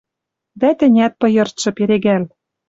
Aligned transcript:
Дӓ 0.59 0.69
тӹнят 0.79 1.13
пыйыртшы 1.19 1.69
перегӓл. 1.77 2.23